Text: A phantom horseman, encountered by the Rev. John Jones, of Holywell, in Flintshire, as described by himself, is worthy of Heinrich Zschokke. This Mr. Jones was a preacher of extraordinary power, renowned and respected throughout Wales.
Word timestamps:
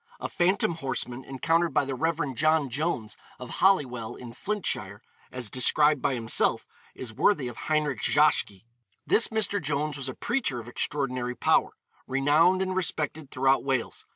A 0.19 0.27
phantom 0.27 0.73
horseman, 0.77 1.23
encountered 1.23 1.75
by 1.75 1.85
the 1.85 1.93
Rev. 1.93 2.33
John 2.33 2.71
Jones, 2.71 3.15
of 3.37 3.51
Holywell, 3.59 4.15
in 4.15 4.33
Flintshire, 4.33 4.99
as 5.31 5.51
described 5.51 6.01
by 6.01 6.15
himself, 6.15 6.65
is 6.95 7.13
worthy 7.13 7.47
of 7.47 7.55
Heinrich 7.69 8.01
Zschokke. 8.01 8.63
This 9.05 9.27
Mr. 9.27 9.61
Jones 9.61 9.97
was 9.97 10.09
a 10.09 10.15
preacher 10.15 10.59
of 10.59 10.67
extraordinary 10.67 11.35
power, 11.35 11.73
renowned 12.07 12.63
and 12.63 12.75
respected 12.75 13.29
throughout 13.29 13.63
Wales. 13.63 14.07